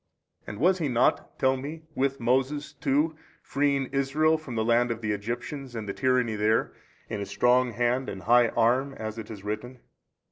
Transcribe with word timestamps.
A. 0.01 0.49
And 0.49 0.59
was 0.59 0.79
He 0.79 0.87
not 0.87 1.37
(tell 1.37 1.55
me) 1.55 1.83
with 1.93 2.19
Moses 2.19 2.73
too 2.73 3.15
freeing 3.43 3.85
Israel 3.91 4.35
from 4.39 4.55
the 4.55 4.65
land 4.65 4.89
of 4.89 5.01
the 5.01 5.11
Egyptians 5.11 5.75
and 5.75 5.87
the 5.87 5.93
tyranny 5.93 6.33
there, 6.35 6.73
in 7.07 7.21
a 7.21 7.25
strong 7.27 7.73
hand 7.73 8.09
and 8.09 8.21
a 8.23 8.25
high 8.25 8.47
arm, 8.47 8.95
as 8.95 9.19
it 9.19 9.29
is 9.29 9.43
written? 9.43 9.79